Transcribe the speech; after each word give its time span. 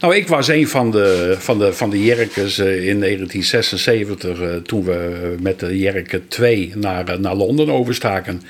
Nou, 0.00 0.16
ik 0.16 0.28
was 0.28 0.48
een 0.48 0.68
van 0.68 0.90
de, 0.90 1.36
van 1.38 1.58
de, 1.58 1.72
van 1.72 1.90
de 1.90 2.04
Jerkes 2.04 2.58
eh, 2.58 2.66
in 2.66 3.00
1976, 3.00 4.40
eh, 4.40 4.54
toen 4.56 4.84
we 4.84 5.34
met 5.40 5.60
de 5.60 5.78
Jerke 5.78 6.28
2 6.28 6.72
naar, 6.74 7.08
eh, 7.08 7.18
naar 7.18 7.34
Londen 7.34 7.70
overstaken. 7.70 8.42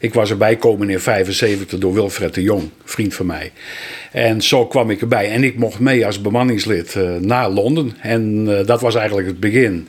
Ik 0.00 0.14
was 0.14 0.30
erbij 0.30 0.56
komen 0.56 0.90
in 0.90 1.00
75 1.00 1.78
door 1.78 1.94
Wilfred 1.94 2.34
de 2.34 2.42
Jong, 2.42 2.70
vriend 2.84 3.14
van 3.14 3.26
mij. 3.26 3.52
En 4.12 4.42
zo 4.42 4.66
kwam 4.66 4.90
ik 4.90 5.00
erbij. 5.00 5.30
En 5.30 5.44
ik 5.44 5.56
mocht 5.56 5.78
mee 5.78 6.06
als 6.06 6.20
bemanningslid 6.20 6.96
naar 7.20 7.50
Londen. 7.50 7.96
En 8.00 8.44
dat 8.44 8.80
was 8.80 8.94
eigenlijk 8.94 9.26
het 9.26 9.40
begin. 9.40 9.88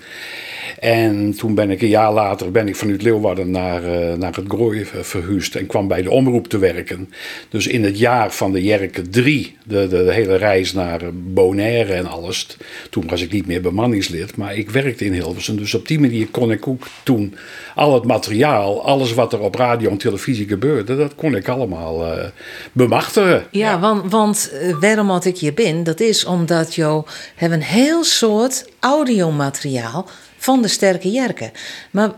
En 0.80 1.36
toen 1.38 1.56
ben 1.56 1.72
ik 1.72 1.82
een 1.82 1.88
jaar 1.88 2.14
later 2.14 2.52
ben 2.52 2.68
ik 2.68 2.76
vanuit 2.76 3.02
Leeuwarden 3.02 3.52
naar, 3.52 3.84
uh, 3.84 4.14
naar 4.14 4.36
het 4.36 4.46
Grooi 4.48 4.86
verhuisd 4.86 5.56
en 5.56 5.66
kwam 5.66 5.88
bij 5.88 6.02
de 6.02 6.10
omroep 6.10 6.48
te 6.48 6.58
werken. 6.58 7.14
Dus 7.50 7.68
in 7.68 7.84
het 7.84 8.00
jaar 8.00 8.32
van 8.32 8.52
de 8.52 8.64
Jerke 8.64 9.10
3, 9.10 9.58
de, 9.64 9.88
de, 9.88 10.04
de, 10.04 10.14
hele 10.14 10.36
reis 10.36 10.74
naar 10.74 11.02
Bonaire 11.14 11.94
en 11.94 12.06
alles, 12.06 12.58
toen 12.90 13.08
was 13.08 13.22
ik 13.22 13.32
niet 13.32 13.48
meer 13.48 13.62
bemanningslid, 13.62 14.38
maar 14.38 14.56
ik 14.56 14.70
werkte 14.70 15.06
in 15.06 15.14
Hilversum. 15.14 15.58
Dus 15.58 15.74
op 15.74 15.88
die 15.88 16.00
manier 16.00 16.28
kon 16.28 16.52
ik 16.52 16.68
ook 16.68 16.88
toen 17.04 17.36
al 17.76 17.94
het 17.94 18.06
materiaal, 18.06 18.84
alles 18.84 19.14
wat 19.14 19.34
er 19.34 19.40
op 19.40 19.56
radio 19.56 19.90
en 19.90 19.98
televisie 19.98 20.48
gebeurde, 20.48 20.96
dat 20.96 21.16
kon 21.16 21.36
ik 21.36 21.48
allemaal 21.48 22.06
uh, 22.06 22.24
bemachtigen. 22.72 23.46
Ja, 23.52 23.80
want, 23.80 24.12
want 24.12 24.52
waarom 24.80 25.08
dat 25.08 25.26
ik 25.26 25.38
hier 25.38 25.54
ben, 25.54 25.84
dat 25.84 26.00
is 26.00 26.26
omdat 26.26 26.76
je 26.76 27.04
hebben 27.36 27.60
een 27.60 27.66
heel 27.66 28.04
soort 28.04 28.70
audiomateriaal 28.80 30.10
van 30.38 30.62
de 30.62 30.68
sterke 30.68 31.12
jerken. 31.12 31.52
Maar 31.92 32.12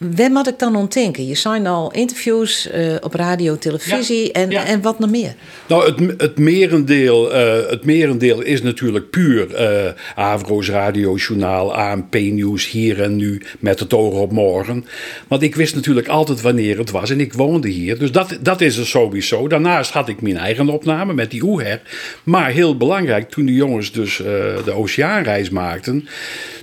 waar 0.00 0.30
moet 0.30 0.48
ik 0.48 0.58
dan 0.58 0.76
ontdenken? 0.76 1.26
Je 1.26 1.34
zijn 1.34 1.66
al 1.66 1.92
interviews 1.92 2.68
uh, 2.74 2.94
op 3.00 3.14
radio, 3.14 3.58
televisie 3.58 4.32
en, 4.32 4.50
en 4.50 4.82
wat 4.82 4.98
nog 4.98 5.10
meer? 5.10 5.34
Nou, 5.68 5.86
het, 5.86 6.20
het, 6.20 6.38
merendeel, 6.38 7.34
uh, 7.34 7.70
het 7.70 7.84
merendeel 7.84 8.40
is 8.40 8.62
natuurlijk 8.62 9.10
puur 9.10 9.60
uh, 9.60 9.90
Avro's 10.14 10.68
radiojournaal, 10.68 11.74
ANP-nieuws 11.74 12.70
hier 12.70 13.02
en 13.02 13.16
nu 13.16 13.42
met 13.58 13.80
het 13.80 13.94
oog 13.94 14.14
op 14.14 14.32
morgen. 14.32 14.84
Want 15.28 15.42
ik 15.42 15.54
wist 15.54 15.74
natuurlijk 15.74 16.08
altijd 16.08 16.40
wanneer 16.40 16.78
het 16.78 16.90
was 16.90 17.10
en 17.10 17.20
ik 17.20 17.32
woonde 17.32 17.68
hier. 17.68 17.98
Dus 17.98 18.12
dat, 18.12 18.38
dat 18.40 18.60
is 18.60 18.76
er 18.76 18.86
sowieso. 18.86 19.48
Daarnaast 19.48 19.92
had 19.92 20.08
ik 20.08 20.20
mijn 20.20 20.36
eigen 20.36 20.68
opname 20.68 21.14
met 21.14 21.30
die 21.30 21.42
Oeher. 21.42 21.82
Maar 22.22 22.50
heel 22.50 22.76
belangrijk, 22.76 23.30
toen 23.30 23.46
de 23.46 23.54
jongens 23.54 23.92
dus 23.92 24.16
de 24.64 24.72
oceaanreis 24.72 25.50
maakten 25.50 26.08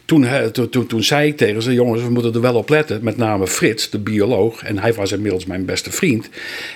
toen, 0.08 0.26
toen, 0.70 0.88
toen, 0.88 1.04
zei 1.04 1.28
ik 1.28 1.38
tegen 1.38 1.62
ze: 1.62 1.74
jongens, 1.74 2.02
we 2.02 2.10
moeten 2.10 2.34
er 2.34 2.42
wel 2.42 2.56
op 2.56 2.70
letten. 2.70 3.04
Met 3.04 3.18
name 3.18 3.27
Frits, 3.48 3.90
de 3.90 4.00
bioloog. 4.00 4.64
En 4.64 4.80
hij 4.80 4.94
was 4.94 5.12
inmiddels 5.12 5.46
mijn 5.46 5.66
beste 5.66 5.92
vriend. 5.92 6.30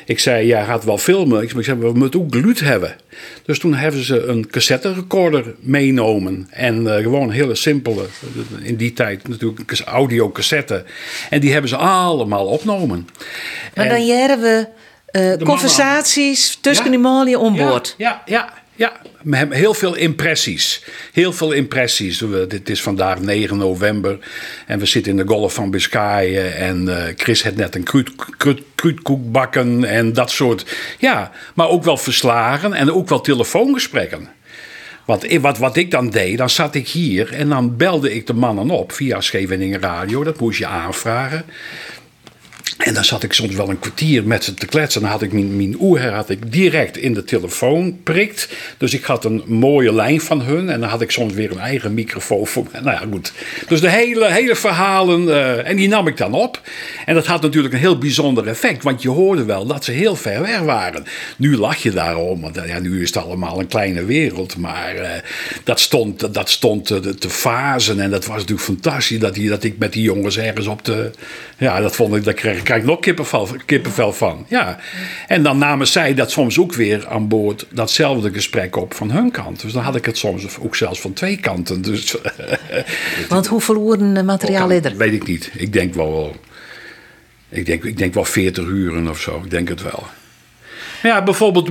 Ik 0.06 0.20
zei: 0.20 0.48
Jij 0.48 0.66
gaat 0.66 0.84
wel 0.84 0.98
filmen. 0.98 1.44
Ik 1.44 1.54
zei: 1.60 1.80
We 1.80 1.94
moeten 1.94 2.20
ook 2.20 2.34
geluid 2.36 2.60
hebben. 2.60 2.96
Dus 3.46 3.60
toen 3.60 3.74
hebben 3.74 4.04
ze 4.04 4.24
een 4.24 4.50
cassette 4.50 4.94
recorder 4.94 5.56
meenomen. 5.60 6.48
En 6.50 6.84
uh, 6.84 6.96
gewoon 6.96 7.24
een 7.24 7.30
hele 7.30 7.56
simpele, 7.56 8.06
in 8.62 8.76
die 8.76 8.94
tijd 8.94 9.28
natuurlijk 9.28 9.82
audio 9.86 10.32
cassette. 10.32 10.84
En 11.30 11.40
die 11.40 11.52
hebben 11.52 11.70
ze 11.70 11.76
allemaal 11.76 12.46
opgenomen. 12.46 13.08
Maar 13.76 13.90
dan 13.90 14.06
jaren 14.06 14.42
we 14.42 14.68
uh, 15.12 15.48
conversaties 15.48 16.58
tussen 16.62 16.92
ja, 16.92 17.24
die 17.26 17.40
onboord. 17.40 17.96
Ja, 17.98 18.22
ja, 18.26 18.34
ja. 18.34 18.61
Ja, 18.82 19.02
heel 19.50 19.74
veel 19.74 19.96
impressies. 19.96 20.84
Heel 21.12 21.34
veel 21.34 21.52
impressies. 21.52 22.24
Dit 22.48 22.70
is 22.70 22.82
vandaag 22.82 23.20
9 23.20 23.58
november 23.58 24.20
en 24.68 24.80
we 24.80 24.86
zitten 24.86 25.12
in 25.12 25.18
de 25.18 25.28
Golf 25.28 25.54
van 25.54 25.72
Biscayen. 25.72 26.56
En 26.56 26.84
uh, 26.84 27.04
Chris 27.16 27.44
heeft 27.44 27.56
net 27.56 27.76
een 27.76 27.88
kruidkoek 28.38 29.32
bakken 29.32 29.84
en 29.84 30.14
dat 30.14 30.32
soort. 30.32 30.76
Ja, 31.00 31.32
maar 31.54 31.70
ook 31.70 31.84
wel 31.84 31.98
verslagen 31.98 32.74
en 32.74 32.92
ook 32.92 33.10
wel 33.10 33.22
telefoongesprekken. 33.22 34.30
Want 35.06 35.38
wat, 35.38 35.58
wat 35.58 35.78
ik 35.78 35.92
dan 35.92 36.10
deed, 36.10 36.38
dan 36.38 36.50
zat 36.50 36.76
ik 36.76 36.88
hier 36.88 37.34
en 37.34 37.50
dan 37.50 37.78
belde 37.78 38.14
ik 38.14 38.28
de 38.28 38.34
mannen 38.34 38.70
op 38.70 38.92
via 38.92 39.22
Scheveningen 39.22 39.82
Radio. 39.82 40.24
Dat 40.24 40.40
moest 40.40 40.60
je 40.60 40.68
aanvragen. 40.68 41.46
En 42.84 42.94
dan 42.94 43.04
zat 43.06 43.24
ik 43.24 43.34
soms 43.34 43.56
wel 43.56 43.70
een 43.70 43.80
kwartier 43.80 44.24
met 44.24 44.44
ze 44.44 44.54
te 44.54 44.66
kletsen. 44.66 45.02
Dan 45.02 45.10
had 45.10 45.22
ik 45.22 45.34
mijn, 45.34 45.76
oer 45.80 46.12
had 46.12 46.30
ik 46.30 46.52
direct 46.52 46.98
in 46.98 47.14
de 47.14 47.24
telefoon 47.24 48.04
prikt. 48.04 48.50
Dus 48.78 48.94
ik 48.94 49.04
had 49.04 49.26
een 49.26 49.44
mooie 49.46 49.94
lijn 49.94 50.22
van 50.22 50.42
hun. 50.42 50.70
En 50.70 50.80
dan 50.80 50.90
had 50.90 51.02
ik 51.02 51.12
soms 51.12 51.34
weer 51.34 51.52
een 51.52 51.60
eigen 51.60 51.94
microfoon 51.94 52.48
voor 52.48 52.68
me. 52.72 52.82
Nou 52.82 52.92
ja, 52.92 53.08
goed. 53.12 53.34
Dus 53.68 53.82
de 53.82 53.90
hele, 53.90 54.32
hele 54.32 54.56
verhalen. 54.56 55.24
Uh, 55.24 55.68
en 55.68 55.76
die 55.76 55.88
nam 55.88 56.08
ik 56.08 56.18
dan 56.18 56.34
op. 56.34 56.62
En 57.06 57.14
dat 57.16 57.26
had 57.26 57.42
natuurlijk 57.42 57.74
een 57.74 57.80
heel 57.80 57.98
bijzonder 57.98 58.48
effect. 58.48 58.84
Want 58.84 59.02
je 59.02 59.10
hoorde 59.10 59.44
wel 59.44 59.66
dat 59.66 59.84
ze 59.84 59.92
heel 59.92 60.16
ver 60.16 60.42
weg 60.42 60.60
waren. 60.60 61.06
Nu 61.38 61.58
lach 61.58 61.78
je 61.78 61.92
daarom. 61.92 62.42
Want 62.42 62.60
ja, 62.66 62.80
nu 62.80 63.02
is 63.02 63.14
het 63.14 63.24
allemaal 63.24 63.60
een 63.60 63.68
kleine 63.68 64.06
wereld. 64.06 64.58
Maar 64.58 64.96
uh, 64.96 65.10
dat 65.64 65.80
stond, 65.80 66.34
dat 66.34 66.50
stond 66.50 66.86
te, 66.86 67.00
te. 67.00 67.30
En 67.98 68.10
dat 68.10 68.26
was 68.26 68.38
natuurlijk 68.38 68.68
fantastisch. 68.68 69.20
Dat, 69.20 69.34
die, 69.34 69.50
dat 69.50 69.64
ik 69.64 69.78
met 69.78 69.94
die 69.94 70.04
jongens 70.04 70.38
ergens 70.38 70.68
op 70.68 70.86
de. 70.86 71.12
Ja, 71.58 71.80
dat 71.80 71.96
vond 71.96 72.16
ik. 72.16 72.24
Dat 72.24 72.34
kreeg 72.34 72.58
ik 72.58 72.71
krijg 72.72 72.86
nog 72.86 73.00
kippenvel, 73.00 73.48
kippenvel 73.66 74.14
van. 74.14 74.46
Ja. 74.48 74.80
En 75.28 75.44
dan 75.44 75.58
namen 75.58 75.88
zij 75.88 76.14
dat 76.14 76.32
soms 76.32 76.60
ook 76.60 76.74
weer 76.74 77.08
aan 77.08 77.28
boord, 77.28 77.66
datzelfde 77.72 78.34
gesprek 78.34 78.76
op 78.76 78.94
van 78.94 79.12
hun 79.12 79.32
kant. 79.32 79.62
Dus 79.62 79.74
dan 79.74 79.84
had 79.84 79.96
ik 79.96 80.06
het 80.06 80.18
soms 80.18 80.60
ook 80.60 80.76
zelfs 80.76 81.02
van 81.02 81.14
twee 81.14 81.38
kanten. 81.38 81.82
Dus, 81.82 82.16
Want 83.30 83.48
hoe 83.48 83.62
verloren 83.62 84.26
materiaal 84.26 84.70
is 84.70 84.84
er? 84.84 84.98
Weet 84.98 85.14
ik 85.14 85.28
niet. 85.28 85.52
Ik 85.54 85.74
denk 85.74 85.94
wel, 85.94 86.36
ik 87.50 87.66
denk, 87.66 87.84
ik 87.84 87.98
denk 87.98 88.14
wel 88.14 88.26
40 88.26 88.66
uren 88.66 89.10
of 89.10 89.20
zo. 89.20 89.42
Ik 89.44 89.50
denk 89.50 89.70
het 89.70 89.82
wel. 89.82 90.04
Ja, 91.04 91.24
bijvoorbeeld, 91.24 91.70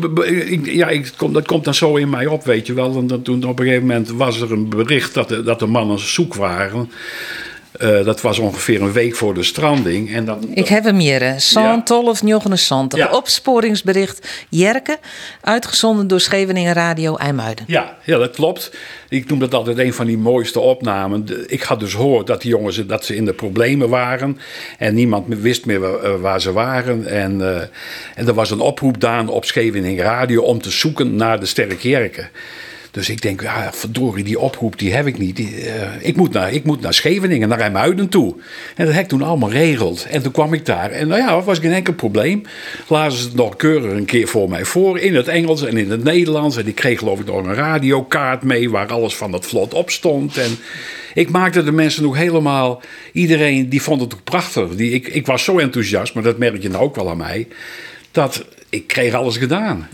ja, 0.63 0.89
ik, 0.89 1.13
dat 1.33 1.47
komt 1.47 1.65
dan 1.65 1.75
zo 1.75 1.97
in 1.97 2.11
mij 2.11 2.27
op, 2.27 2.45
weet 2.45 2.67
je 2.67 2.73
wel. 2.73 2.97
En 2.97 3.23
toen 3.23 3.45
op 3.45 3.59
een 3.59 3.65
gegeven 3.65 3.87
moment 3.87 4.09
was 4.11 4.41
er 4.41 4.53
een 4.53 4.69
bericht 4.69 5.15
dat 5.15 5.29
de, 5.29 5.43
dat 5.43 5.59
de 5.59 5.67
mannen 5.67 5.99
zoek 5.99 6.35
waren. 6.35 6.91
Uh, 7.83 8.05
dat 8.05 8.21
was 8.21 8.39
ongeveer 8.39 8.83
een 8.83 8.93
week 8.93 9.17
voor 9.17 9.35
de 9.35 9.43
stranding. 9.43 10.15
En 10.15 10.25
dan, 10.25 10.51
Ik 10.55 10.69
heb 10.69 10.85
hem 10.85 10.99
hier, 10.99 11.35
Sant 11.37 11.87
12 11.87 12.23
69. 12.23 12.99
Ja. 12.99 13.11
Opsporingsbericht 13.13 14.29
Jerke, 14.49 14.99
uitgezonden 15.41 16.07
door 16.07 16.21
Scheveningen 16.21 16.73
Radio 16.73 17.17
IJmuiden. 17.17 17.65
Ja, 17.69 17.97
ja, 18.05 18.19
dat 18.19 18.35
klopt. 18.35 18.71
Ik 19.09 19.29
noem 19.29 19.39
dat 19.39 19.55
altijd 19.55 19.79
een 19.79 19.95
van 19.95 20.07
die 20.07 20.19
mooiste 20.19 20.61
opnamen. 20.61 21.27
Ik 21.47 21.63
had 21.63 21.81
dus 21.81 21.95
gehoord 21.95 22.27
dat 22.27 22.43
die 22.43 22.51
jongens 22.51 22.87
dat 22.87 23.05
ze 23.05 23.17
in 23.17 23.25
de 23.25 23.33
problemen 23.33 23.89
waren. 23.89 24.39
En 24.79 24.95
niemand 24.95 25.27
wist 25.29 25.67
meer 25.67 25.81
waar, 25.81 26.21
waar 26.21 26.41
ze 26.41 26.53
waren. 26.53 27.07
En, 27.07 27.39
uh, 27.39 27.57
en 28.15 28.27
er 28.27 28.35
was 28.35 28.51
een 28.51 28.61
oproep 28.61 28.99
gedaan 29.01 29.29
op 29.29 29.45
Scheveningen 29.45 30.05
Radio 30.05 30.43
om 30.43 30.61
te 30.63 30.71
zoeken 30.71 31.17
naar 31.17 31.41
de 31.41 31.47
Sterke 31.47 31.89
Jerke. 31.89 32.29
Dus 32.91 33.09
ik 33.09 33.23
denk, 33.23 33.43
ja, 33.43 33.71
verdorie, 33.73 34.25
die 34.25 34.39
oproep 34.39 34.79
die 34.79 34.93
heb 34.93 35.07
ik 35.07 35.19
niet. 35.19 35.39
Uh, 35.39 35.47
ik, 36.01 36.17
moet 36.17 36.33
naar, 36.33 36.53
ik 36.53 36.65
moet 36.65 36.81
naar 36.81 36.95
Scheveningen, 36.95 37.49
naar 37.49 37.59
Rijmuiden 37.59 38.09
toe. 38.09 38.35
En 38.77 38.85
dat 38.85 38.95
heb 38.95 39.03
ik 39.03 39.09
toen 39.09 39.23
allemaal 39.23 39.51
regeld. 39.51 40.07
En 40.11 40.23
toen 40.23 40.33
kwam 40.33 40.55
ik 40.55 40.67
daar. 40.67 40.91
En 40.91 41.09
nou 41.09 41.21
ja, 41.21 41.35
dat 41.35 41.45
was 41.45 41.59
geen 41.59 41.73
enkel 41.73 41.93
probleem. 41.93 42.43
Lazen 42.89 43.19
ze 43.19 43.27
het 43.27 43.35
nog 43.35 43.57
keurig 43.57 43.93
een 43.93 44.05
keer 44.05 44.29
voor 44.29 44.49
mij 44.49 44.65
voor. 44.65 44.99
In 44.99 45.15
het 45.15 45.29
Engels 45.29 45.65
en 45.65 45.77
in 45.77 45.91
het 45.91 46.05
Nederlands. 46.05 46.57
En 46.57 46.67
ik 46.67 46.75
kreeg 46.75 46.99
geloof 46.99 47.21
ik 47.21 47.27
nog 47.27 47.45
een 47.45 47.55
radiokaart 47.55 48.43
mee 48.43 48.71
waar 48.71 48.93
alles 48.93 49.17
van 49.17 49.33
het 49.33 49.47
vlot 49.47 49.75
op 49.75 49.91
stond. 49.91 50.37
En 50.37 50.59
ik 51.15 51.31
maakte 51.31 51.65
de 51.65 51.73
mensen 51.73 52.03
nog 52.03 52.17
helemaal. 52.17 52.83
Iedereen 53.13 53.69
die 53.69 53.83
vond 53.83 54.01
het 54.01 54.15
ook 54.15 54.25
prachtig. 54.25 54.69
Die, 54.69 54.91
ik, 54.91 55.09
ik 55.09 55.27
was 55.27 55.45
zo 55.45 55.59
enthousiast, 55.59 56.15
maar 56.15 56.23
dat 56.23 56.39
merk 56.39 56.63
je 56.63 56.71
nou 56.71 56.85
ook 56.85 56.97
wel 56.97 57.11
aan 57.11 57.17
mij. 57.17 57.49
Dat 58.11 58.45
ik 58.69 58.87
kreeg 58.87 59.15
alles 59.15 59.37
gedaan. 59.37 59.89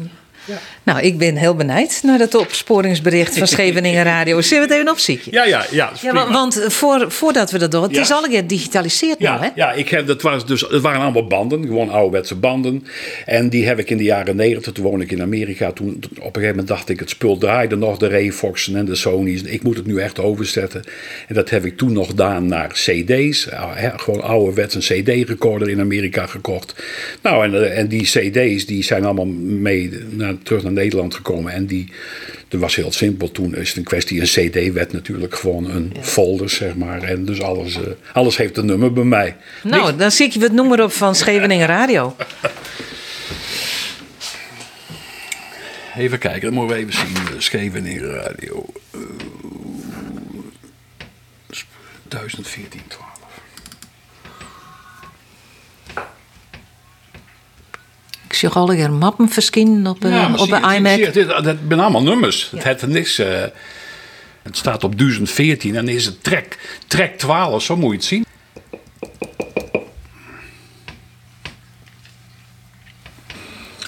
Nou, 0.82 1.00
ik 1.00 1.18
ben 1.18 1.36
heel 1.36 1.54
benijd 1.54 2.00
naar 2.02 2.18
dat 2.18 2.34
opsporingsbericht 2.34 3.38
van 3.38 3.46
Scheveningen 3.56 4.04
Radio. 4.04 4.40
Zullen 4.40 4.62
we 4.62 4.68
het 4.68 4.80
even 4.80 4.92
opzieken? 4.92 5.32
Ja, 5.32 5.44
ja, 5.44 5.64
ja. 5.70 5.92
ja 6.02 6.32
want 6.32 6.64
voor, 6.68 7.12
voordat 7.12 7.50
we 7.50 7.58
dat 7.58 7.70
doen, 7.70 7.82
het 7.82 7.96
is 7.96 8.10
al 8.10 8.22
gedigitaliseerd 8.22 9.18
ja, 9.18 9.32
nou, 9.32 9.44
hè? 9.44 9.50
Ja, 9.54 9.72
ik 9.72 9.88
heb, 9.88 10.06
dat 10.06 10.22
was 10.22 10.46
dus, 10.46 10.60
het 10.60 10.82
waren 10.82 11.00
allemaal 11.00 11.26
banden, 11.26 11.66
gewoon 11.66 11.90
ouderwetse 11.90 12.34
banden. 12.34 12.86
En 13.24 13.48
die 13.48 13.66
heb 13.66 13.78
ik 13.78 13.90
in 13.90 13.96
de 13.96 14.04
jaren 14.04 14.36
negentig, 14.36 14.72
toen 14.72 14.84
woon 14.84 15.00
ik 15.00 15.10
in 15.10 15.22
Amerika. 15.22 15.72
Toen, 15.72 15.88
op 15.88 16.04
een 16.06 16.22
gegeven 16.22 16.48
moment 16.48 16.68
dacht 16.68 16.88
ik, 16.88 17.00
het 17.00 17.10
spul 17.10 17.38
draaide 17.38 17.76
nog, 17.76 17.98
de 17.98 18.08
Rayfoxen 18.08 18.76
en 18.76 18.84
de 18.84 18.94
Sony's. 18.94 19.42
Ik 19.42 19.62
moet 19.62 19.76
het 19.76 19.86
nu 19.86 19.98
echt 19.98 20.18
overzetten. 20.18 20.82
En 21.28 21.34
dat 21.34 21.50
heb 21.50 21.64
ik 21.64 21.76
toen 21.76 21.92
nog 21.92 22.06
gedaan 22.06 22.46
naar 22.46 22.68
cd's. 22.68 23.48
Gewoon 23.96 24.22
ouderwets 24.22 24.74
een 24.74 25.02
cd-recorder 25.02 25.68
in 25.68 25.80
Amerika 25.80 26.26
gekocht. 26.26 26.74
Nou, 27.22 27.44
en, 27.44 27.74
en 27.74 27.88
die 27.88 28.02
cd's 28.02 28.66
die 28.66 28.84
zijn 28.84 29.04
allemaal 29.04 29.26
mee 29.26 29.90
naar, 30.10 30.34
terug 30.42 30.62
naar 30.62 30.72
Nederland 30.72 31.14
gekomen. 31.14 31.52
En 31.52 31.66
die, 31.66 31.92
dat 32.48 32.60
was 32.60 32.76
heel 32.76 32.92
simpel. 32.92 33.30
Toen 33.30 33.54
is 33.54 33.68
het 33.68 33.76
een 33.76 33.84
kwestie, 33.84 34.20
een 34.20 34.26
CD 34.26 34.72
werd 34.72 34.92
natuurlijk 34.92 35.34
gewoon 35.34 35.70
een 35.70 35.92
folder, 36.00 36.50
zeg 36.50 36.74
maar. 36.74 37.02
En 37.02 37.24
dus 37.24 37.40
alles, 37.40 37.76
uh, 37.76 37.82
alles 38.12 38.36
heeft 38.36 38.56
een 38.56 38.66
nummer 38.66 38.92
bij 38.92 39.04
mij. 39.04 39.36
Nou, 39.62 39.96
dan 39.96 40.10
zie 40.10 40.26
ik 40.26 40.32
je 40.32 40.40
het 40.40 40.52
nummer 40.52 40.82
op 40.82 40.92
van 40.92 41.14
Scheveningen 41.14 41.66
Radio. 41.66 42.16
Even 45.96 46.18
kijken, 46.18 46.40
dan 46.40 46.54
moeten 46.54 46.76
we 46.76 46.82
even 46.82 46.92
zien. 46.92 47.40
Scheveningen 47.42 48.10
Radio. 48.10 48.66
Uh, 48.94 49.00
1014, 52.08 52.80
12. 52.88 53.15
Zie 58.36 58.48
al 58.48 58.72
een 58.72 58.98
mappen 58.98 59.28
verschijnen 59.28 59.86
op, 59.86 60.04
uh, 60.04 60.10
Ja, 60.10 60.32
op 60.36 60.48
de 60.48 60.54
je, 60.68 60.74
iMac. 60.76 60.98
je, 61.14 61.24
dat 61.26 61.56
zijn 61.68 61.80
allemaal 61.80 62.02
nummers. 62.02 62.50
Het 62.50 62.64
heeft 62.64 62.82
er 62.82 62.88
niks. 62.88 63.18
eh, 63.18 63.42
het 64.42 64.56
staat 64.56 64.84
op 64.84 64.98
1014 64.98 65.76
en 65.76 65.84
dan 65.86 65.94
is 65.94 66.04
het 66.04 66.22
track, 66.24 66.58
track 66.86 67.10
12, 67.18 67.62
zo 67.62 67.76
moet 67.76 67.90
je 67.90 67.96
het 67.96 68.04
zien. 68.04 68.24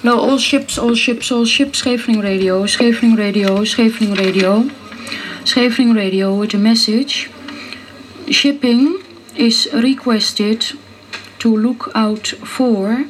Hallo, 0.02 0.20
all 0.30 0.38
ships, 0.38 0.78
all 0.78 0.94
ships, 0.94 1.32
all 1.32 1.44
ships. 1.44 1.78
Schevening 1.78 2.22
Radio, 2.22 2.66
Schevening 2.66 3.16
Radio, 3.18 3.64
Schevening 3.64 4.14
Radio. 4.16 4.68
Schevening 5.44 5.94
Radio 5.94 6.34
with 6.38 6.54
a 6.54 6.58
message. 6.58 7.28
Shipping 8.30 9.02
is 9.34 9.68
requested 9.72 10.72
to 11.38 11.56
look 11.56 11.90
out 11.94 12.28
for 12.44 13.04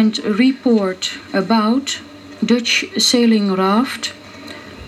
and 0.00 0.18
report 0.38 1.18
about 1.32 2.00
Dutch 2.38 2.84
sailing 2.96 3.54
raft 3.54 4.12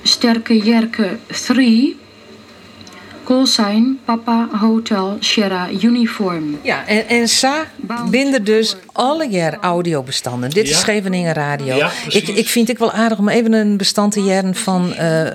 Sterke 0.02 0.54
Jerke 0.64 1.18
3. 1.28 1.96
Call 3.24 3.46
sign 3.46 3.98
Papa 4.04 4.48
Hotel 4.60 5.16
Sierra 5.20 5.68
Uniform. 5.82 6.58
Ja, 6.62 6.86
en, 6.86 7.08
en 7.08 7.28
Sa 7.28 7.66
binden 8.10 8.44
dus 8.44 8.76
alle 8.92 9.28
jaar 9.28 9.58
audiobestanden. 9.60 10.50
Dit 10.50 10.68
is. 10.68 10.78
Scheveningen 10.78 11.32
Radio. 11.32 11.74
Ja, 11.76 11.90
ik, 12.08 12.28
ik 12.28 12.48
vind 12.48 12.68
het 12.68 12.78
wel 12.78 12.92
aardig 12.92 13.18
om 13.18 13.28
even 13.28 13.52
een 13.52 13.76
bestand 13.76 14.12
te 14.12 14.20
jaren 14.22 14.54
van 14.54 14.94
eh, 14.94 15.26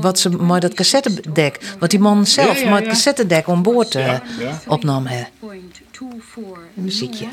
wat 0.00 0.18
ze 0.18 0.30
met 0.30 0.62
dat 0.62 0.74
cassettedek, 0.74 1.58
wat 1.78 1.90
die 1.90 2.00
man 2.00 2.26
zelf 2.26 2.58
Ja, 2.58 2.64
ja, 2.64 2.70
met 2.70 2.78
het 2.78 2.88
cassettedek 2.88 3.48
on 3.48 3.62
boord 3.62 3.94
eh 3.94 4.06
Ja, 4.06 4.22
ja. 4.38 4.60
opnam. 4.66 5.06
Hè. 5.06 5.22
Muziekje. 6.74 7.26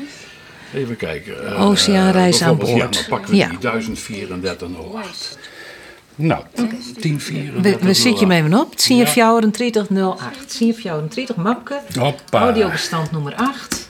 Even 0.76 0.96
kijken. 0.96 1.46
eh, 1.54 1.66
Oceaanreis 1.68 2.42
aan 2.42 2.56
boord. 2.56 2.70
Ja, 2.70 2.86
dan 2.86 3.02
pakken 3.08 3.30
we 3.30 3.36
Ja. 3.36 3.48
die 3.48 3.58
1034 3.58 4.68
Nou, 6.14 6.42
1034. 7.00 7.62
We, 7.62 7.86
we 7.86 7.94
zitten 7.94 8.26
je 8.28 8.32
hem 8.34 8.44
even 8.44 8.58
op. 8.60 8.72
Zie 8.76 8.96
je 8.96 9.02
Ja. 9.04 9.08
3408. 9.50 10.52
Zie 10.52 10.66
je 10.66 10.74
34 10.74 11.36
mapke. 11.36 11.80
Hoppa. 11.98 12.40
Audiobestand 12.40 13.10
nummer 13.12 13.34
8. 13.34 13.88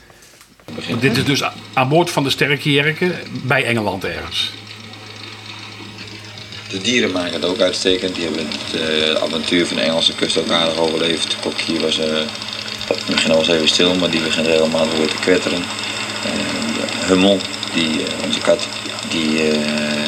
Dit 0.99 1.17
is 1.17 1.23
dus 1.25 1.41
aan 1.73 1.89
boord 1.89 2.09
van 2.09 2.23
de 2.23 2.29
Sterke 2.29 2.71
Jerken 2.71 3.15
bij 3.43 3.65
Engeland 3.65 4.03
ergens. 4.05 4.51
De 6.69 6.81
dieren 6.81 7.11
maken 7.11 7.33
het 7.33 7.45
ook 7.45 7.59
uitstekend. 7.59 8.15
Die 8.15 8.23
hebben 8.23 8.45
het 8.47 8.81
eh, 8.81 9.23
avontuur 9.23 9.65
van 9.65 9.75
de 9.77 9.81
Engelse 9.83 10.15
kust 10.15 10.37
ook 10.37 10.49
aardig 10.49 10.77
overleefd. 10.77 11.37
De 11.43 11.79
was, 11.79 11.99
eh 11.99 12.05
in 12.07 12.95
het 12.95 13.05
begin 13.05 13.31
was 13.35 13.47
even 13.47 13.67
stil, 13.67 13.95
maar 13.95 14.09
die 14.09 14.21
begint 14.21 14.47
regelmatig 14.47 14.97
weer 14.97 15.07
te 15.07 15.15
kwetteren. 15.19 15.61
Eh, 16.23 16.56
Hummel, 17.07 17.37
die, 17.73 18.03
eh, 18.03 18.25
onze 18.25 18.39
kat, 18.39 18.67
die 19.09 19.49
eh, 19.49 20.07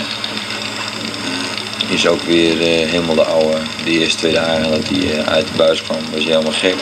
is 1.90 2.08
ook 2.08 2.22
weer 2.22 2.62
eh, 2.62 2.90
helemaal 2.90 3.16
de 3.16 3.24
oude. 3.24 3.58
De 3.84 3.92
eerste 3.92 4.18
twee 4.18 4.34
dagen 4.34 4.72
dat 4.72 4.88
hij 4.88 5.26
uit 5.26 5.48
de 5.48 5.54
buis 5.58 5.82
kwam, 5.82 5.98
was 6.12 6.24
hij 6.24 6.32
helemaal 6.32 6.52
gek. 6.52 6.76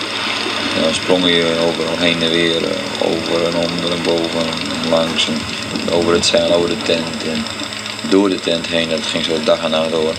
En 0.76 0.84
dan 0.84 0.94
sprong 0.94 1.28
je 1.28 1.56
overal 1.68 1.98
heen 1.98 2.22
en 2.22 2.30
weer, 2.30 2.62
over 3.04 3.46
en 3.46 3.56
onder 3.56 3.92
en 3.92 4.04
boven 4.04 4.40
en 4.40 4.90
langs 4.90 5.28
en 5.28 5.94
over 5.94 6.14
het 6.14 6.26
zeil, 6.26 6.54
over 6.54 6.70
de 6.70 6.78
tent. 6.84 7.24
En 7.24 7.46
door 8.10 8.30
de 8.30 8.40
tent 8.40 8.68
heen, 8.68 8.90
dat 8.90 9.06
ging 9.06 9.26
zo 9.26 9.44
dag 9.44 9.64
en 9.64 9.72
nacht 9.72 9.92
door. 9.92 10.14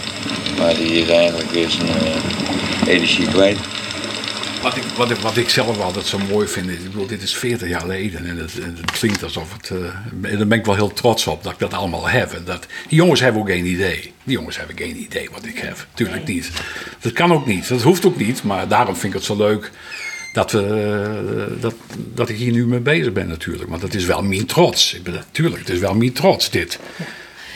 Maar 0.58 0.74
die 0.74 0.92
is 0.92 1.08
eigenlijk 1.08 1.50
weer 1.50 1.70
zijn 1.70 1.88
energie 2.86 3.26
kwijt. 3.26 3.58
Wat 4.62 4.76
ik, 4.76 4.82
wat, 4.82 5.10
ik, 5.10 5.16
wat 5.16 5.37
ik 5.37 5.49
zelf 5.49 5.81
altijd 5.81 6.06
zo 6.06 6.19
mooi 6.19 6.49
vind, 6.49 6.69
is, 6.69 6.75
ik 6.76 6.84
bedoel, 6.84 7.06
dit 7.06 7.22
is 7.22 7.37
40 7.37 7.69
jaar 7.69 7.81
geleden 7.81 8.26
en 8.26 8.37
het, 8.37 8.58
en 8.58 8.76
het 8.81 8.90
klinkt 8.90 9.22
alsof 9.22 9.52
het, 9.52 9.70
eh, 9.70 10.37
daar 10.38 10.46
ben 10.46 10.58
ik 10.58 10.64
wel 10.64 10.75
heel 10.75 10.93
trots 10.93 11.26
op 11.26 11.43
dat 11.43 11.52
ik 11.52 11.58
dat 11.58 11.75
allemaal 11.75 12.08
heb. 12.08 12.32
En 12.32 12.44
dat, 12.44 12.66
die 12.88 12.99
jongens 12.99 13.20
hebben 13.20 13.43
ook 13.43 13.49
geen 13.49 13.66
idee. 13.66 14.12
Die 14.25 14.37
jongens 14.37 14.58
hebben 14.58 14.78
geen 14.78 14.96
idee 14.96 15.28
wat 15.32 15.44
ik 15.44 15.58
heb. 15.58 15.87
Tuurlijk 15.94 16.26
niet. 16.26 16.50
Dat 17.00 17.12
kan 17.12 17.32
ook 17.32 17.46
niet, 17.46 17.69
dat 17.69 17.82
hoeft 17.82 18.06
ook 18.06 18.16
niet, 18.16 18.43
maar 18.43 18.69
daarom 18.69 18.96
vind 18.96 19.12
ik 19.12 19.19
het 19.19 19.28
zo 19.28 19.37
leuk 19.37 19.70
dat, 20.32 20.52
we, 20.52 20.61
eh, 21.56 21.62
dat, 21.62 21.75
dat 22.14 22.28
ik 22.28 22.37
hier 22.37 22.52
nu 22.52 22.66
mee 22.66 22.81
bezig 22.81 23.12
ben 23.12 23.28
natuurlijk. 23.28 23.70
Want 23.70 23.82
het 23.82 23.94
is 23.94 24.04
wel 24.04 24.22
mijn 24.22 24.46
trots. 24.46 24.94
Ik 24.94 25.02
ben, 25.02 25.14
natuurlijk, 25.14 25.58
het 25.58 25.70
is 25.70 25.78
wel 25.78 25.94
mijn 25.94 26.12
trots 26.12 26.50
dit. 26.50 26.78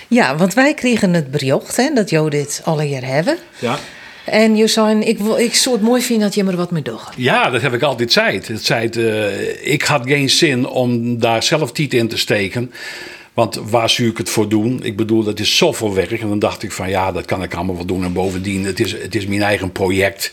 Ja, 0.09 0.37
want 0.37 0.55
wij 0.55 0.75
kregen 0.75 1.15
het 1.15 1.31
bericht 1.31 1.77
hè, 1.77 1.91
dat 1.95 2.11
jou 2.11 2.31
dit 2.31 2.61
alle 2.65 2.89
jaar 2.89 3.05
hebben. 3.05 3.37
Ja. 3.59 3.79
En 4.25 4.57
je 4.57 5.01
ik, 5.01 5.19
ik 5.19 5.55
zou 5.55 5.75
het 5.75 5.85
mooi 5.85 6.03
vinden 6.03 6.27
dat 6.27 6.35
je 6.35 6.45
er 6.45 6.57
wat 6.57 6.71
mee 6.71 6.83
doet. 6.83 7.01
Ja, 7.17 7.51
dat 7.51 7.63
heb 7.63 7.75
ik 7.75 7.83
altijd 7.83 8.13
gezegd. 8.13 8.49
Het 8.49 8.65
zei, 8.65 8.89
eh, 8.89 9.73
ik 9.73 9.83
had 9.83 10.07
geen 10.07 10.31
zin 10.31 10.67
om 10.67 11.19
daar 11.19 11.43
zelf 11.43 11.73
tijd 11.73 11.95
in 11.95 12.09
te 12.09 12.19
steken. 12.19 12.73
Want 13.35 13.61
waar 13.71 13.91
zou 13.91 14.09
ik 14.09 14.17
het 14.17 14.31
voor 14.31 14.49
doen? 14.49 14.81
Ik 14.83 14.97
bedoel, 14.97 15.23
dat 15.23 15.41
is 15.41 15.57
zoveel 15.57 15.95
werk. 15.95 16.21
En 16.21 16.29
dan 16.29 16.39
dacht 16.39 16.63
ik 16.63 16.73
van 16.73 16.89
ja, 16.89 17.13
dat 17.13 17.25
kan 17.25 17.43
ik 17.43 17.55
allemaal 17.55 17.77
wel 17.77 17.85
doen. 17.85 18.05
En 18.05 18.13
bovendien, 18.13 18.65
het 18.65 18.81
is, 18.81 18.93
het 18.93 19.15
is 19.15 19.27
mijn 19.27 19.43
eigen 19.43 19.73
project. 19.73 20.33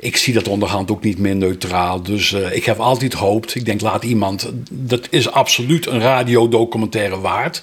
Ik 0.00 0.16
zie 0.16 0.34
dat 0.34 0.48
onderhand 0.48 0.90
ook 0.90 1.02
niet 1.02 1.18
meer 1.18 1.36
neutraal. 1.36 2.02
Dus 2.02 2.32
eh, 2.32 2.56
ik 2.56 2.64
heb 2.64 2.78
altijd 2.78 3.14
gehoopt. 3.14 3.54
Ik 3.54 3.64
denk, 3.64 3.80
laat 3.80 4.04
iemand. 4.04 4.50
Dat 4.70 5.06
is 5.10 5.30
absoluut 5.30 5.86
een 5.86 6.00
radiodocumentaire 6.00 7.20
waard. 7.20 7.62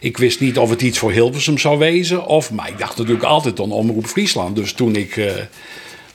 Ik 0.00 0.16
wist 0.16 0.40
niet 0.40 0.58
of 0.58 0.70
het 0.70 0.82
iets 0.82 0.98
voor 0.98 1.12
Hilversum 1.12 1.58
zou 1.58 1.78
wezen. 1.78 2.26
Of, 2.26 2.50
maar 2.50 2.68
ik 2.68 2.78
dacht 2.78 2.96
natuurlijk 2.96 3.24
altijd 3.24 3.60
aan 3.60 3.72
Omroep 3.72 4.06
Friesland. 4.06 4.56
Dus 4.56 4.72
toen 4.72 4.96
ik. 4.96 5.16
eh, 5.16 5.32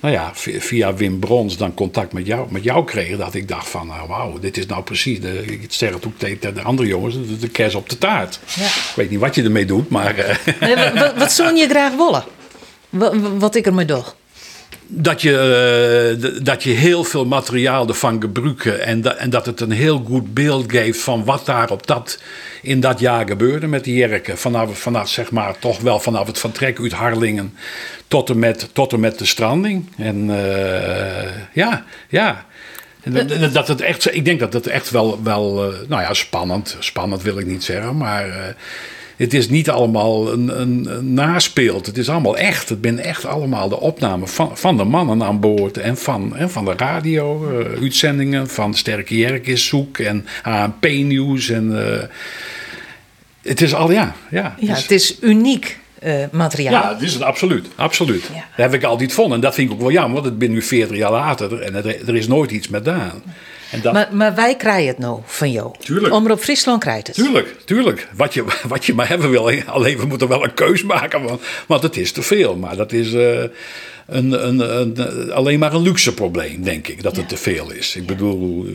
nou 0.02 0.14
ja, 0.14 0.32
vi- 0.34 0.62
via 0.62 0.94
Wim 0.94 1.20
Brons 1.20 1.58
dan 1.58 1.74
contact 1.74 2.14
met 2.14 2.26
jou, 2.26 2.48
met 2.52 2.64
jou 2.64 2.86
kreeg, 2.86 3.18
dat 3.18 3.34
ik 3.34 3.48
dacht 3.48 3.70
van, 3.70 3.88
nou 3.88 4.08
wauw, 4.08 4.40
dit 4.40 4.58
is 4.58 4.66
nou 4.66 4.84
precies, 4.84 5.20
de, 5.22 5.44
ik 5.46 5.66
zeg 5.70 5.94
het 5.94 6.06
ook 6.06 6.14
tegen 6.18 6.54
de 6.54 6.62
andere 6.62 6.88
jongens, 6.88 7.16
de, 7.16 7.38
de 7.38 7.50
kers 7.50 7.76
op 7.76 7.90
de 7.90 7.98
taart. 7.98 8.40
Ja. 8.56 8.66
Ik 8.66 8.94
weet 8.96 9.10
niet 9.10 9.20
wat 9.20 9.36
je 9.36 9.44
ermee 9.44 9.66
doet, 9.66 9.90
maar 9.90 10.18
eh, 10.18 10.94
wat, 11.00 11.14
wat 11.18 11.32
zou 11.32 11.56
je 11.56 11.68
graag 11.68 11.96
willen? 11.96 12.24
Wat, 12.90 13.16
wat 13.38 13.56
ik 13.56 13.66
ermee 13.66 13.86
doe? 13.86 14.04
Dat, 14.92 15.22
je, 15.22 15.38
eh, 16.24 16.44
dat 16.44 16.64
je 16.64 16.70
heel 16.72 17.04
veel 17.04 17.26
materiaal 17.26 17.88
ervan 17.88 18.22
gebruiken 18.22 18.82
en, 18.86 19.02
da- 19.02 19.16
en 19.16 19.30
dat 19.30 19.46
het 19.46 19.62
een 19.62 19.72
heel 19.72 20.04
goed 20.08 20.34
beeld 20.34 20.72
geeft 20.72 21.00
van 21.02 21.24
wat 21.24 21.46
daar 21.46 21.70
op 21.70 21.88
dat, 21.88 22.20
in 22.62 22.80
dat 22.80 23.00
jaar 23.00 23.28
gebeurde 23.28 23.68
met 23.68 23.84
die 23.84 23.96
jerken. 23.96 24.38
Vanaf, 24.38 24.80
vanaf, 24.80 25.10
zeg 25.10 25.32
maar, 25.32 25.60
toch 25.60 25.80
wel 25.80 26.00
vanaf 26.00 26.28
het 26.28 26.40
vertrek 26.40 26.80
uit 26.80 26.92
Harlingen 26.92 27.54
tot 28.08 28.30
en 28.30 28.40
met, 28.40 28.70
tot 28.74 28.94
en 28.94 29.00
met 29.00 29.18
de 29.20 29.26
stranding. 29.26 29.90
En 29.98 30.30
eh, 30.30 31.30
ja, 31.54 31.84
ja. 32.10 32.46
Dat- 33.54 33.68
het 33.68 33.82
echt, 33.82 34.16
ik 34.16 34.26
denk 34.26 34.40
dat 34.40 34.54
het 34.54 34.68
echt 34.68 34.90
wel, 34.90 35.24
wel 35.24 35.64
eh, 35.72 35.78
nou 35.88 36.02
ja, 36.02 36.14
spannend, 36.14 36.76
spannend 36.80 37.22
wil 37.22 37.38
ik 37.38 37.46
niet 37.46 37.64
zeggen, 37.64 37.98
maar 37.98 38.56
het 39.20 39.34
is 39.34 39.50
niet 39.50 39.70
allemaal 39.70 40.32
een, 40.32 40.62
een, 40.62 40.88
een. 41.18 41.34
Het 41.86 41.98
is 41.98 42.10
allemaal 42.10 42.38
echt. 42.38 42.70
Het 42.70 42.82
ben 42.82 43.00
echt 43.00 43.26
allemaal 43.26 43.70
de 43.70 43.80
opname 43.80 44.28
van, 44.28 44.58
van 44.58 44.78
de 44.78 44.84
mannen 44.84 45.24
aan 45.24 45.40
boord 45.40 45.78
en 45.78 45.98
van, 45.98 46.36
en 46.36 46.50
van 46.50 46.66
de 46.66 46.74
radio, 46.78 47.50
eh, 47.60 47.82
uitzendingen 47.82 48.50
van 48.50 48.74
Sterke 48.74 49.18
Jerk 49.18 49.48
is 49.48 49.68
zoek 49.68 49.98
en 49.98 50.26
ANP 50.44 50.84
nieuws 50.84 51.50
en 51.50 51.94
eh, 51.94 52.04
het 53.42 53.62
is 53.62 53.74
al 53.74 53.92
ja, 53.92 54.16
ja. 54.30 54.56
Ja, 54.60 54.74
Dus- 54.74 54.82
het 54.82 54.92
is 54.92 55.18
uniek 55.22 55.80
eh, 56.00 56.14
materiaal. 56.32 56.74
ja, 56.74 56.94
dat 56.94 57.02
is 57.02 57.14
het 57.14 57.24
absoluut. 57.24 57.68
absoluut. 57.76 58.24
Ja. 58.34 58.34
Dat 58.56 58.72
heb 58.72 58.74
ik 58.74 58.84
altijd 58.84 59.10
gevonden. 59.10 59.36
En 59.36 59.42
dat 59.42 59.54
vind 59.54 59.68
ik 59.70 59.74
ook 59.76 59.82
wel 59.82 59.92
jammer, 59.92 60.22
want 60.22 60.34
ik 60.34 60.40
ben 60.40 60.52
nu 60.52 60.62
40 60.62 60.98
jaar 60.98 61.12
later 61.12 61.62
en 61.62 61.76
er, 61.76 62.08
er 62.08 62.16
is 62.16 62.28
nooit 62.28 62.52
iets 62.52 62.68
met 62.68 62.88
gedaan. 62.88 63.22
En 63.72 63.82
dat, 63.82 63.94
Maar, 63.94 64.10
maar 64.12 64.36
wij 64.36 64.56
krijgen 64.56 64.88
het 64.88 64.98
nou 64.98 65.22
van 65.26 65.52
jou. 65.52 65.74
Tuurlijk. 65.80 66.14
Omroep 66.14 66.40
Friesland 66.40 66.80
krijgt 66.80 67.08
het. 67.08 67.16
Tuurlijk, 67.16 67.56
tuurlijk. 67.66 68.08
Wat 68.16 68.34
je, 68.34 68.46
wat 68.68 68.86
je 68.86 68.94
maar 68.94 69.08
hebben 69.08 69.30
wil. 69.30 69.52
Alleen 69.66 69.98
we 69.98 70.06
moeten 70.06 70.28
wel 70.28 70.44
een 70.44 70.54
keus 70.54 70.84
maken, 70.84 71.22
want, 71.22 71.42
want 71.68 71.84
het 71.84 71.98
is 71.98 72.12
te 72.12 72.22
veel. 72.22 72.56
Maar 72.56 72.76
dat 72.76 72.92
is 72.92 73.14
eh, 73.14 73.44
een, 74.06 74.48
een, 74.48 74.80
een, 74.80 75.32
alleen 75.32 75.60
maar 75.60 75.74
een 75.74 75.82
luxe 75.82 76.14
probleem, 76.14 76.64
denk 76.64 76.88
ik, 76.88 77.04
dat 77.04 77.16
het 77.16 77.30
te 77.30 77.38
veel 77.38 77.72
is. 77.72 77.96
Ik 77.96 78.06
bedoel, 78.06 78.66
eh, 78.66 78.74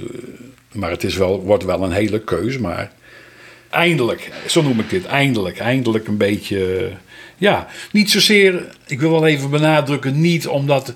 maar 0.72 0.90
het 0.90 1.04
is 1.04 1.16
wel, 1.16 1.42
wordt 1.42 1.64
wel 1.64 1.82
een 1.82 1.92
hele 1.92 2.20
keus. 2.20 2.58
Maar 2.58 2.92
eindelijk, 3.70 4.30
zo 4.46 4.62
noem 4.62 4.80
ik 4.80 4.90
dit, 4.90 5.06
eindelijk, 5.06 5.58
eindelijk 5.58 6.06
een 6.08 6.16
beetje. 6.16 6.90
Ja, 7.36 7.68
niet 7.92 8.10
zozeer, 8.10 8.64
ik 8.86 9.00
wil 9.00 9.10
wel 9.10 9.26
even 9.26 9.50
benadrukken, 9.50 10.20
niet 10.20 10.46
omdat 10.46 10.94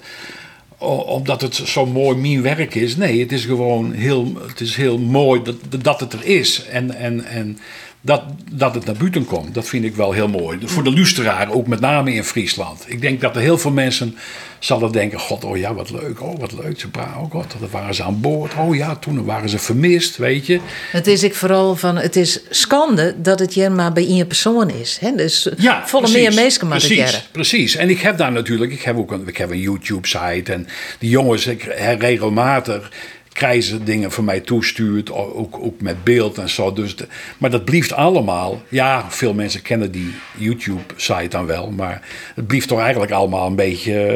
omdat 0.78 1.40
het 1.40 1.54
zo 1.54 1.86
mooi 1.86 2.16
mijn 2.16 2.42
werk 2.42 2.74
is. 2.74 2.96
Nee, 2.96 3.20
het 3.20 3.32
is 3.32 3.44
gewoon 3.44 3.92
heel, 3.92 4.32
het 4.46 4.60
is 4.60 4.76
heel 4.76 4.98
mooi 4.98 5.42
dat, 5.42 5.82
dat 5.82 6.00
het 6.00 6.12
er 6.12 6.24
is. 6.24 6.64
En, 6.64 6.94
en, 6.94 7.24
en 7.24 7.58
dat, 8.00 8.22
dat 8.52 8.74
het 8.74 8.84
naar 8.84 8.96
buiten 8.96 9.24
komt, 9.24 9.54
dat 9.54 9.68
vind 9.68 9.84
ik 9.84 9.96
wel 9.96 10.12
heel 10.12 10.28
mooi. 10.28 10.58
Voor 10.64 10.84
de 10.84 10.92
luisteraar, 10.92 11.50
ook 11.50 11.66
met 11.66 11.80
name 11.80 12.14
in 12.14 12.24
Friesland. 12.24 12.84
Ik 12.86 13.00
denk 13.00 13.20
dat 13.20 13.36
er 13.36 13.42
heel 13.42 13.58
veel 13.58 13.70
mensen 13.70 14.16
zullen 14.58 14.92
denken... 14.92 15.18
God, 15.18 15.44
oh 15.44 15.56
ja, 15.56 15.74
wat 15.74 15.90
leuk, 15.90 16.22
oh 16.22 16.38
wat 16.38 16.52
leuk. 16.52 16.80
Ze 16.80 16.88
praten, 16.88 17.20
oh 17.20 17.30
god, 17.30 17.54
dan 17.60 17.68
waren 17.70 17.94
ze 17.94 18.02
aan 18.02 18.20
boord. 18.20 18.52
Oh 18.54 18.76
ja, 18.76 18.96
toen 18.96 19.24
waren 19.24 19.48
ze 19.48 19.58
vermist, 19.58 20.16
weet 20.16 20.46
je. 20.46 20.60
Het 20.90 21.06
is 21.06 21.22
ik 21.22 21.34
vooral 21.34 21.76
van, 21.76 21.96
het 21.96 22.16
is 22.16 22.40
schande 22.50 23.14
dat 23.20 23.38
het 23.38 23.52
hier 23.52 23.72
maar 23.72 23.92
bij 23.92 24.06
één 24.06 24.26
persoon 24.26 24.70
is. 24.70 24.98
Hè? 25.00 25.14
Dus 25.14 25.48
Ja, 25.56 25.86
volle 25.86 26.10
meer 26.10 26.34
mensen 26.34 26.68
maar 26.68 26.78
precies, 26.78 27.28
precies. 27.32 27.76
En 27.76 27.90
ik 27.90 28.00
heb 28.00 28.18
daar 28.18 28.32
natuurlijk, 28.32 28.72
ik 28.72 28.82
heb 28.82 28.96
ook 28.96 29.12
een, 29.12 29.28
ik 29.28 29.36
heb 29.36 29.50
een 29.50 29.60
YouTube-site 29.60 30.52
en 30.52 30.66
die 30.98 31.10
jongens, 31.10 31.46
ik, 31.46 31.62
regelmatig 31.98 32.90
krijzen 33.38 33.84
dingen 33.84 34.12
van 34.12 34.24
mij 34.24 34.40
toestuurt, 34.40 35.12
ook, 35.12 35.58
ook 35.60 35.80
met 35.80 36.04
beeld 36.04 36.38
en 36.38 36.48
zo. 36.48 36.72
Dus 36.72 36.94
maar 37.38 37.50
dat 37.50 37.64
blieft 37.64 37.92
allemaal. 37.92 38.62
Ja, 38.68 39.10
veel 39.10 39.34
mensen 39.34 39.62
kennen 39.62 39.92
die 39.92 40.14
YouTube-site 40.36 41.28
dan 41.28 41.46
wel, 41.46 41.70
maar 41.70 42.02
het 42.34 42.46
blieft 42.46 42.68
toch 42.68 42.80
eigenlijk 42.80 43.12
allemaal 43.12 43.46
een 43.46 43.54
beetje 43.54 44.06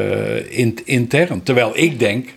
eh, 0.48 0.74
intern. 0.84 1.42
Terwijl 1.42 1.72
ik 1.74 1.98
denk, 1.98 2.28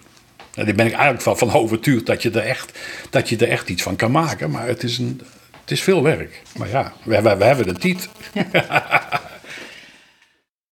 en 0.56 0.66
daar 0.66 0.76
ben 0.76 0.86
ik 0.86 0.92
eigenlijk 0.92 1.22
van, 1.22 1.38
van 1.38 1.54
overtuigd 1.62 2.06
dat 2.06 2.22
je, 2.22 2.32
er 2.32 2.46
echt, 2.46 2.80
dat 3.10 3.30
je 3.30 3.38
er 3.38 3.50
echt 3.50 3.70
iets 3.70 3.84
van 3.84 3.96
kan 3.96 4.12
maken. 4.12 4.52
Maar 4.52 4.68
het 4.68 4.84
is, 4.84 4.98
een, 4.98 5.22
het 5.62 5.72
is 5.72 5.82
veel 5.82 6.04
werk. 6.04 6.42
Maar 6.58 6.70
ja, 6.70 6.94
we, 7.04 7.22
we, 7.22 7.36
we 7.36 7.44
hebben 7.44 7.68
de 7.68 7.74
tijd. 7.74 8.10